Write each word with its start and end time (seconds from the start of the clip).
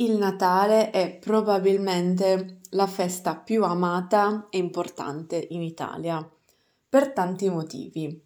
Il 0.00 0.16
Natale 0.16 0.88
è 0.88 1.18
probabilmente 1.18 2.60
la 2.70 2.86
festa 2.86 3.36
più 3.36 3.64
amata 3.64 4.46
e 4.48 4.56
importante 4.56 5.46
in 5.50 5.60
Italia, 5.60 6.26
per 6.88 7.12
tanti 7.12 7.50
motivi. 7.50 8.18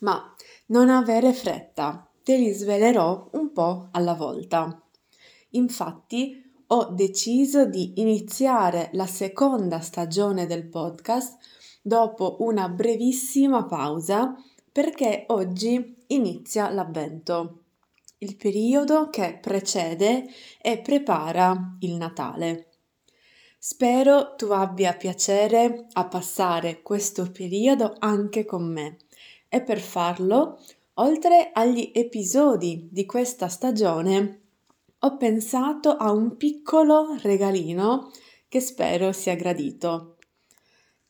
Ma 0.00 0.34
non 0.68 0.88
avere 0.88 1.34
fretta, 1.34 2.08
te 2.22 2.38
li 2.38 2.50
svelerò 2.50 3.28
un 3.32 3.52
po' 3.52 3.88
alla 3.90 4.14
volta. 4.14 4.82
Infatti 5.50 6.50
ho 6.68 6.84
deciso 6.92 7.66
di 7.66 8.00
iniziare 8.00 8.88
la 8.94 9.06
seconda 9.06 9.80
stagione 9.80 10.46
del 10.46 10.66
podcast 10.66 11.36
dopo 11.82 12.36
una 12.38 12.70
brevissima 12.70 13.66
pausa 13.66 14.34
perché 14.72 15.26
oggi 15.28 16.04
inizia 16.06 16.70
l'avvento 16.70 17.61
il 18.22 18.36
periodo 18.36 19.10
che 19.10 19.38
precede 19.40 20.26
e 20.60 20.78
prepara 20.78 21.76
il 21.80 21.94
Natale. 21.94 22.68
Spero 23.58 24.34
tu 24.36 24.46
abbia 24.46 24.94
piacere 24.94 25.86
a 25.92 26.06
passare 26.06 26.82
questo 26.82 27.30
periodo 27.30 27.94
anche 27.98 28.44
con 28.44 28.64
me 28.72 28.96
e 29.48 29.62
per 29.62 29.80
farlo, 29.80 30.60
oltre 30.94 31.50
agli 31.52 31.90
episodi 31.94 32.88
di 32.90 33.04
questa 33.06 33.48
stagione, 33.48 34.40
ho 35.00 35.16
pensato 35.16 35.90
a 35.96 36.10
un 36.10 36.36
piccolo 36.36 37.16
regalino 37.20 38.10
che 38.48 38.60
spero 38.60 39.12
sia 39.12 39.34
gradito. 39.34 40.16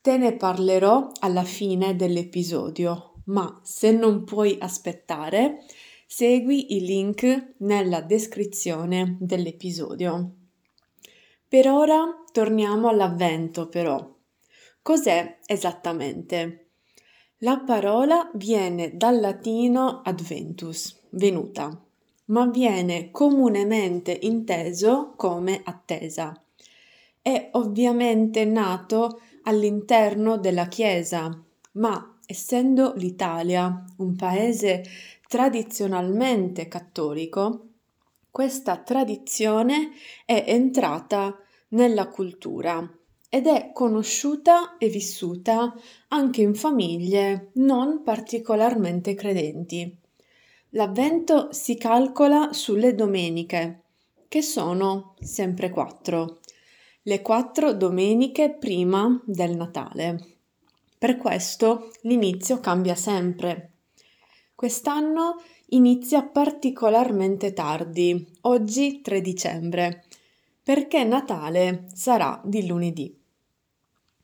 Te 0.01 0.17
ne 0.17 0.35
parlerò 0.35 1.11
alla 1.19 1.43
fine 1.43 1.95
dell'episodio, 1.95 3.13
ma 3.25 3.61
se 3.63 3.91
non 3.91 4.23
puoi 4.23 4.57
aspettare, 4.59 5.63
Segui 6.15 6.75
il 6.75 6.83
link 6.83 7.55
nella 7.61 8.01
descrizione 8.01 9.17
dell'episodio. 9.19 10.35
Per 11.47 11.67
ora 11.67 12.03
torniamo 12.31 12.87
all'avvento 12.87 13.67
però. 13.67 14.15
Cos'è 14.83 15.39
esattamente? 15.47 16.67
La 17.37 17.61
parola 17.61 18.29
viene 18.35 18.95
dal 18.95 19.19
latino 19.19 20.01
adventus, 20.03 20.95
venuta, 21.09 21.83
ma 22.25 22.45
viene 22.45 23.09
comunemente 23.09 24.15
inteso 24.21 25.13
come 25.15 25.61
attesa. 25.63 26.39
È 27.23 27.49
ovviamente 27.53 28.45
nato 28.45 29.19
all'interno 29.45 30.37
della 30.37 30.67
Chiesa, 30.67 31.43
ma 31.71 32.19
essendo 32.27 32.93
l'Italia 32.97 33.83
un 33.97 34.15
paese 34.15 34.83
tradizionalmente 35.33 36.67
cattolico, 36.67 37.69
questa 38.29 38.77
tradizione 38.77 39.89
è 40.25 40.43
entrata 40.45 41.35
nella 41.69 42.07
cultura 42.09 42.87
ed 43.29 43.47
è 43.47 43.71
conosciuta 43.73 44.77
e 44.77 44.89
vissuta 44.89 45.73
anche 46.09 46.43
in 46.43 46.53
famiglie 46.53 47.49
non 47.53 48.03
particolarmente 48.03 49.15
credenti. 49.15 49.97
L'avvento 50.69 51.51
si 51.51 51.77
calcola 51.77 52.53
sulle 52.53 52.93
domeniche, 52.93 53.81
che 54.27 54.43
sono 54.43 55.15
sempre 55.19 55.71
quattro, 55.71 56.41
le 57.01 57.23
quattro 57.23 57.73
domeniche 57.73 58.51
prima 58.51 59.19
del 59.25 59.55
Natale. 59.55 60.35
Per 60.95 61.17
questo 61.17 61.91
l'inizio 62.01 62.59
cambia 62.59 62.93
sempre 62.93 63.72
Quest'anno 64.55 65.41
inizia 65.69 66.21
particolarmente 66.23 67.53
tardi, 67.53 68.25
oggi 68.41 69.01
3 69.01 69.19
dicembre, 69.19 70.03
perché 70.61 71.03
Natale 71.03 71.87
sarà 71.93 72.39
di 72.45 72.65
lunedì. 72.67 73.19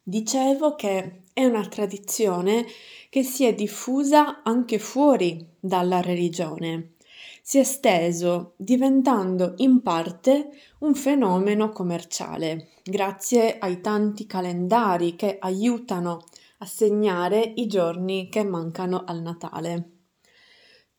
Dicevo 0.01 0.75
che 0.75 1.23
è 1.33 1.45
una 1.45 1.65
tradizione 1.67 2.65
che 3.09 3.23
si 3.23 3.43
è 3.43 3.53
diffusa 3.53 4.43
anche 4.43 4.77
fuori 4.77 5.45
dalla 5.59 5.99
religione. 5.99 6.93
Si 7.41 7.57
è 7.57 7.61
esteso, 7.61 8.53
diventando 8.55 9.55
in 9.57 9.81
parte 9.81 10.51
un 10.79 10.93
fenomeno 10.93 11.69
commerciale, 11.69 12.69
grazie 12.83 13.57
ai 13.57 13.81
tanti 13.81 14.27
calendari 14.27 15.15
che 15.15 15.37
aiutano 15.39 16.23
a 16.59 16.65
segnare 16.65 17.53
i 17.55 17.65
giorni 17.65 18.29
che 18.29 18.43
mancano 18.43 19.03
al 19.05 19.21
Natale. 19.21 19.98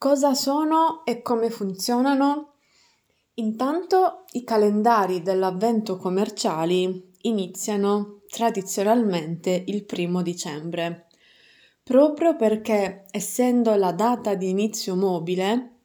Cosa 0.00 0.32
sono 0.32 1.04
e 1.04 1.20
come 1.20 1.50
funzionano? 1.50 2.54
Intanto 3.34 4.24
i 4.30 4.44
calendari 4.44 5.20
dell'avvento 5.20 5.98
commerciali 5.98 7.12
iniziano 7.20 8.22
tradizionalmente 8.26 9.62
il 9.66 9.84
primo 9.84 10.22
dicembre, 10.22 11.08
proprio 11.82 12.34
perché 12.34 13.04
essendo 13.10 13.74
la 13.74 13.92
data 13.92 14.34
di 14.36 14.48
inizio 14.48 14.96
mobile, 14.96 15.80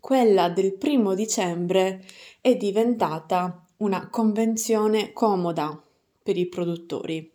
quella 0.00 0.48
del 0.48 0.72
primo 0.78 1.12
dicembre 1.12 2.02
è 2.40 2.56
diventata 2.56 3.66
una 3.80 4.08
convenzione 4.08 5.12
comoda 5.12 5.78
per 6.22 6.38
i 6.38 6.46
produttori. 6.46 7.30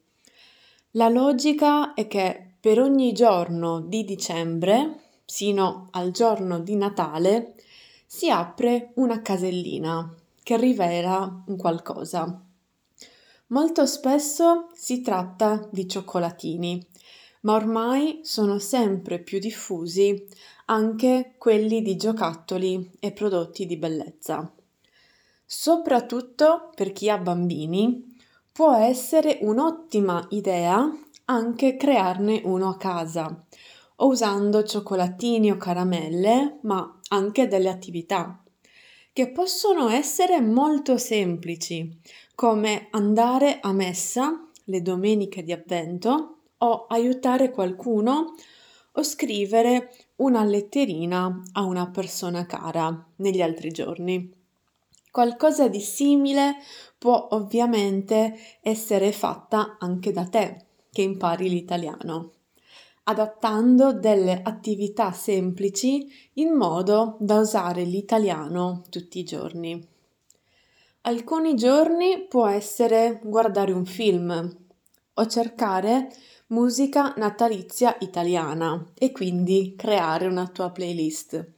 La 0.93 1.09
logica 1.09 1.93
è 1.93 2.07
che 2.07 2.55
per 2.59 2.79
ogni 2.79 3.13
giorno 3.13 3.81
di 3.81 4.03
dicembre 4.03 5.02
sino 5.33 5.87
al 5.93 6.11
giorno 6.11 6.59
di 6.59 6.75
Natale, 6.75 7.55
si 8.05 8.29
apre 8.29 8.91
una 8.97 9.23
casellina 9.23 10.13
che 10.43 10.57
rivela 10.57 11.41
un 11.47 11.57
qualcosa. 11.57 12.39
Molto 13.47 13.85
spesso 13.87 14.69
si 14.75 15.01
tratta 15.01 15.67
di 15.71 15.87
cioccolatini, 15.87 16.85
ma 17.41 17.53
ormai 17.53 18.19
sono 18.21 18.59
sempre 18.59 19.17
più 19.17 19.39
diffusi 19.39 20.23
anche 20.65 21.33
quelli 21.39 21.81
di 21.81 21.95
giocattoli 21.95 22.91
e 22.99 23.11
prodotti 23.11 23.65
di 23.65 23.77
bellezza. 23.77 24.53
Soprattutto 25.43 26.69
per 26.75 26.91
chi 26.91 27.09
ha 27.09 27.17
bambini, 27.17 28.15
può 28.51 28.75
essere 28.75 29.39
un'ottima 29.41 30.27
idea 30.29 30.87
anche 31.25 31.75
crearne 31.75 32.41
uno 32.43 32.69
a 32.69 32.77
casa, 32.77 33.45
o 33.97 34.07
usando 34.07 34.63
cioccolatini 34.63 35.51
o 35.51 35.57
caramelle, 35.57 36.59
ma 36.61 36.99
anche 37.09 37.47
delle 37.47 37.69
attività 37.69 38.43
che 39.13 39.29
possono 39.29 39.89
essere 39.89 40.41
molto 40.41 40.97
semplici, 40.97 41.99
come 42.33 42.87
andare 42.89 43.59
a 43.61 43.71
messa 43.71 44.49
le 44.65 44.81
domeniche 44.81 45.43
di 45.43 45.51
avvento 45.51 46.37
o 46.57 46.87
aiutare 46.87 47.51
qualcuno 47.51 48.33
o 48.93 49.03
scrivere 49.03 49.93
una 50.17 50.43
letterina 50.43 51.43
a 51.51 51.61
una 51.61 51.89
persona 51.91 52.47
cara 52.47 53.05
negli 53.17 53.41
altri 53.41 53.69
giorni. 53.69 54.33
Qualcosa 55.11 55.67
di 55.67 55.79
simile 55.79 56.55
può 56.97 57.27
ovviamente 57.31 58.35
essere 58.61 59.11
fatta 59.11 59.77
anche 59.79 60.11
da 60.11 60.25
te 60.25 60.65
che 60.91 61.03
impari 61.03 61.49
l'italiano 61.49 62.31
adattando 63.03 63.93
delle 63.93 64.41
attività 64.43 65.11
semplici 65.11 66.07
in 66.33 66.53
modo 66.53 67.17
da 67.19 67.39
usare 67.39 67.83
l'italiano 67.83 68.83
tutti 68.89 69.19
i 69.19 69.23
giorni. 69.23 69.87
Alcuni 71.01 71.55
giorni 71.55 72.27
può 72.27 72.47
essere 72.47 73.19
guardare 73.23 73.73
un 73.73 73.85
film 73.85 74.57
o 75.15 75.27
cercare 75.27 76.09
musica 76.47 77.13
natalizia 77.17 77.97
italiana 77.99 78.91
e 78.93 79.11
quindi 79.11 79.75
creare 79.75 80.27
una 80.27 80.47
tua 80.47 80.69
playlist. 80.69 81.51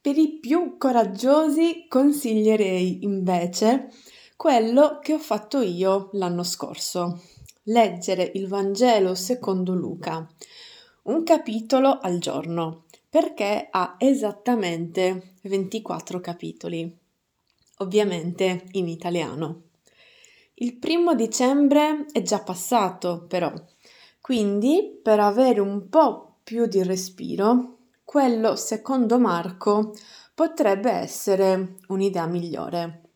Per 0.00 0.16
i 0.16 0.38
più 0.38 0.76
coraggiosi 0.78 1.86
consiglierei 1.88 3.04
invece 3.04 3.90
quello 4.36 4.98
che 5.00 5.14
ho 5.14 5.18
fatto 5.18 5.60
io 5.60 6.10
l'anno 6.12 6.44
scorso, 6.44 7.20
leggere 7.68 8.30
il 8.34 8.48
Vangelo 8.48 9.14
secondo 9.14 9.74
Luca, 9.74 10.26
un 11.04 11.22
capitolo 11.22 11.98
al 12.00 12.18
giorno, 12.18 12.84
perché 13.08 13.68
ha 13.70 13.96
esattamente 13.98 15.34
24 15.42 16.20
capitoli, 16.20 16.96
ovviamente 17.78 18.66
in 18.72 18.88
italiano. 18.88 19.62
Il 20.54 20.76
primo 20.76 21.14
dicembre 21.14 22.06
è 22.12 22.22
già 22.22 22.40
passato, 22.40 23.26
però, 23.26 23.52
quindi 24.20 24.98
per 25.02 25.20
avere 25.20 25.60
un 25.60 25.88
po' 25.88 26.38
più 26.42 26.66
di 26.66 26.82
respiro, 26.82 27.76
quello 28.04 28.56
secondo 28.56 29.18
Marco 29.18 29.94
potrebbe 30.34 30.90
essere 30.90 31.76
un'idea 31.88 32.26
migliore 32.26 33.07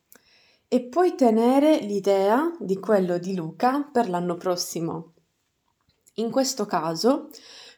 e 0.72 0.80
puoi 0.84 1.14
tenere 1.14 1.80
l'idea 1.80 2.50
di 2.58 2.78
quello 2.78 3.19
di 3.19 3.34
Luca 3.34 3.82
per 3.92 4.08
l'anno 4.08 4.36
prossimo. 4.36 5.12
In 6.14 6.30
questo 6.30 6.64
caso, 6.64 7.28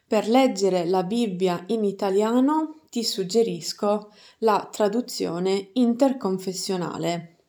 per 0.07 0.29
leggere 0.29 0.85
la 0.85 1.03
Bibbia 1.03 1.61
in 1.67 1.83
italiano 1.83 2.83
ti 2.89 3.03
suggerisco 3.03 4.13
la 4.37 4.69
traduzione 4.71 5.71
interconfessionale. 5.73 7.39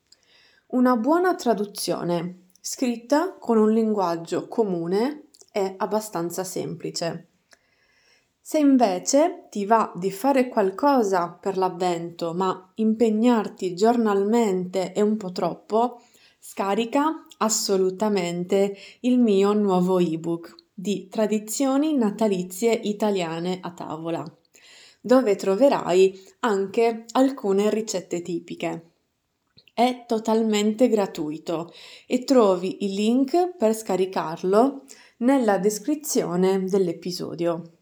Una 0.70 0.96
buona 0.96 1.36
traduzione, 1.36 2.46
scritta 2.60 3.36
con 3.38 3.56
un 3.56 3.70
linguaggio 3.70 4.48
comune, 4.48 5.28
è 5.52 5.74
abbastanza 5.76 6.42
semplice. 6.42 7.35
Se 8.48 8.58
invece 8.58 9.48
ti 9.50 9.66
va 9.66 9.92
di 9.96 10.12
fare 10.12 10.46
qualcosa 10.46 11.30
per 11.30 11.56
l'avvento, 11.56 12.32
ma 12.32 12.70
impegnarti 12.76 13.74
giornalmente 13.74 14.92
è 14.92 15.00
un 15.00 15.16
po' 15.16 15.32
troppo, 15.32 16.00
scarica 16.38 17.26
assolutamente 17.38 18.76
il 19.00 19.18
mio 19.18 19.52
nuovo 19.52 19.98
ebook 19.98 20.54
di 20.72 21.08
tradizioni 21.08 21.96
natalizie 21.96 22.72
italiane 22.72 23.58
a 23.60 23.72
tavola, 23.72 24.24
dove 25.00 25.34
troverai 25.34 26.16
anche 26.38 27.04
alcune 27.14 27.68
ricette 27.68 28.22
tipiche. 28.22 28.90
È 29.74 30.04
totalmente 30.06 30.86
gratuito 30.86 31.72
e 32.06 32.22
trovi 32.22 32.84
il 32.84 32.94
link 32.94 33.56
per 33.56 33.74
scaricarlo 33.74 34.84
nella 35.16 35.58
descrizione 35.58 36.62
dell'episodio 36.62 37.75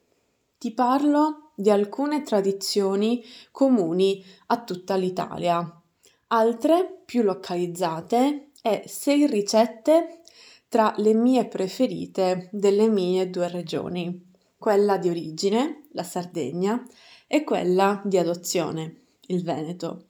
ti 0.64 0.72
parlo 0.72 1.50
di 1.54 1.68
alcune 1.68 2.22
tradizioni 2.22 3.22
comuni 3.50 4.24
a 4.46 4.64
tutta 4.64 4.94
l'Italia, 4.94 5.82
altre 6.28 7.02
più 7.04 7.20
localizzate 7.20 8.52
e 8.62 8.84
sei 8.86 9.26
ricette 9.26 10.20
tra 10.68 10.94
le 10.96 11.12
mie 11.12 11.44
preferite 11.48 12.48
delle 12.50 12.88
mie 12.88 13.28
due 13.28 13.48
regioni, 13.48 14.32
quella 14.56 14.96
di 14.96 15.10
origine, 15.10 15.88
la 15.92 16.02
Sardegna, 16.02 16.82
e 17.26 17.44
quella 17.44 18.00
di 18.02 18.16
adozione, 18.16 19.02
il 19.26 19.42
Veneto. 19.42 20.06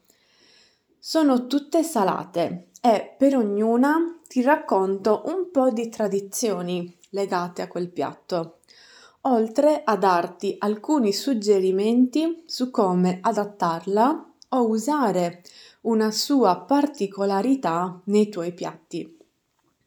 Sono 1.00 1.48
tutte 1.48 1.82
salate 1.82 2.68
e 2.80 3.12
per 3.18 3.36
ognuna 3.36 4.20
ti 4.28 4.40
racconto 4.40 5.24
un 5.26 5.50
po' 5.50 5.70
di 5.70 5.88
tradizioni 5.88 6.96
legate 7.10 7.60
a 7.60 7.66
quel 7.66 7.90
piatto 7.90 8.60
oltre 9.26 9.82
a 9.84 9.96
darti 9.96 10.56
alcuni 10.58 11.12
suggerimenti 11.12 12.42
su 12.46 12.70
come 12.70 13.18
adattarla 13.20 14.32
o 14.50 14.68
usare 14.68 15.42
una 15.82 16.10
sua 16.10 16.60
particolarità 16.60 18.00
nei 18.04 18.28
tuoi 18.28 18.52
piatti. 18.52 19.18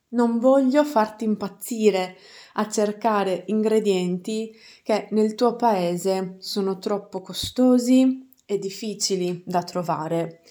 Non 0.10 0.39
voglio 0.39 0.84
farti 0.84 1.25
impazzire 1.25 2.16
a 2.54 2.68
cercare 2.69 3.44
ingredienti 3.48 4.56
che 4.81 5.07
nel 5.12 5.36
tuo 5.36 5.56
paese 5.56 6.38
sono 6.39 6.80
troppo 6.80 7.22
costosi 7.22 8.31
e 8.45 8.57
difficili 8.57 9.44
da 9.45 9.62
trovare, 9.63 10.42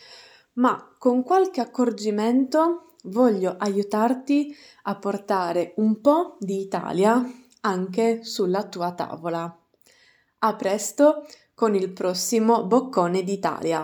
ma 0.55 0.93
con 0.99 1.23
qualche 1.23 1.61
accorgimento 1.61 2.95
voglio 3.05 3.57
aiutarti 3.59 4.55
a 4.83 4.97
portare 4.97 5.73
un 5.77 6.01
po' 6.01 6.37
di 6.39 6.61
Italia 6.61 7.25
anche 7.67 8.23
sulla 8.23 8.65
tua 8.69 8.93
tavola. 8.93 9.59
A 10.39 10.55
presto 10.55 11.27
con 11.53 11.75
il 11.75 11.91
prossimo 11.91 12.65
Boccone 12.65 13.25
d'Italia. 13.25 13.75